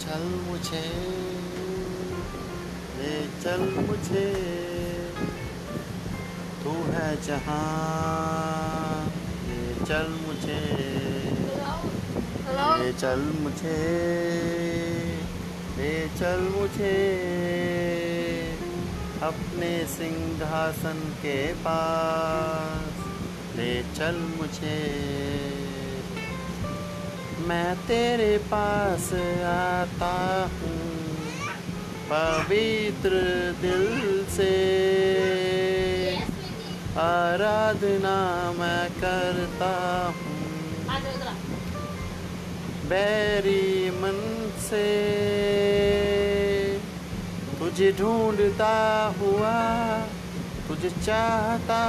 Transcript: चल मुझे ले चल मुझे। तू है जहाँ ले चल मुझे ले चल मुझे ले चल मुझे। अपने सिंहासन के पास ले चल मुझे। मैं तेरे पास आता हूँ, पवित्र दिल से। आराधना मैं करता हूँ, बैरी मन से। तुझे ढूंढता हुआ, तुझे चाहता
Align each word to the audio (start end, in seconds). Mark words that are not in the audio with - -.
चल 0.00 0.22
मुझे 0.46 0.84
ले 2.98 3.14
चल 3.42 3.60
मुझे। 3.86 4.26
तू 6.62 6.72
है 6.92 7.08
जहाँ 7.22 7.58
ले 9.46 9.84
चल 9.86 10.08
मुझे 10.22 10.60
ले 12.80 12.92
चल 12.92 13.20
मुझे 13.40 13.76
ले 15.76 15.92
चल 16.18 16.40
मुझे। 16.56 16.96
अपने 19.22 19.70
सिंहासन 19.86 21.00
के 21.22 21.38
पास 21.64 22.94
ले 23.56 23.72
चल 23.96 24.16
मुझे। 24.38 24.78
मैं 27.40 27.74
तेरे 27.86 28.36
पास 28.46 29.12
आता 29.46 30.14
हूँ, 30.52 30.78
पवित्र 32.10 33.20
दिल 33.60 34.24
से। 34.30 34.50
आराधना 37.00 38.18
मैं 38.52 38.84
करता 38.94 39.72
हूँ, 40.16 40.38
बैरी 42.88 43.90
मन 43.96 44.18
से। 44.60 44.86
तुझे 47.60 47.92
ढूंढता 47.98 48.76
हुआ, 49.18 49.56
तुझे 50.68 50.90
चाहता 50.90 51.80